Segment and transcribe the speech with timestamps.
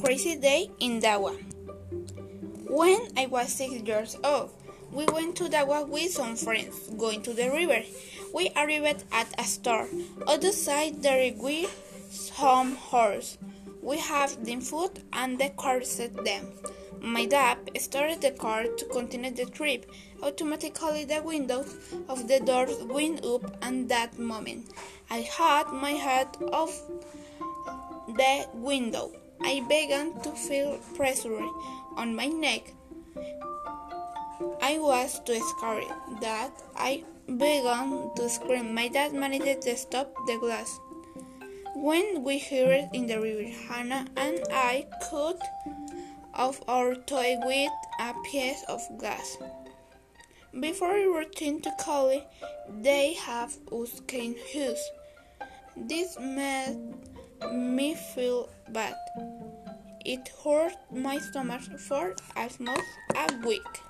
[0.00, 1.34] crazy day in Dawa.
[2.68, 4.50] When I was six years old,
[4.92, 7.82] we went to Dawa with some friends, going to the river.
[8.32, 9.88] We arrived at a store.
[10.28, 11.66] Outside there were
[12.10, 13.38] some horses.
[13.82, 16.46] We have them food and the car set them.
[17.00, 19.90] My dad started the car to continue the trip.
[20.22, 21.74] Automatically, the windows
[22.08, 24.70] of the doors went up, and that moment,
[25.10, 26.82] I had my head off
[28.08, 29.12] the window.
[29.42, 31.40] I began to feel pressure
[31.96, 32.74] on my neck.
[34.60, 35.84] I was too scared
[36.20, 38.74] that I began to scream.
[38.74, 40.78] My dad managed to stop the glass.
[41.74, 45.40] When we heard in the river, Hannah and I cut
[46.34, 49.38] off our toy with a piece of glass.
[50.60, 52.24] Before we returned to college,
[52.80, 54.80] they have us clean shoes.
[55.76, 56.94] This made
[57.52, 58.96] me feel bad.
[60.08, 63.87] It hurt my stomach for almost a week.